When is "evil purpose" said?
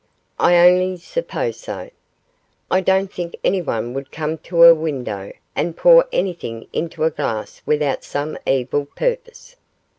8.47-9.57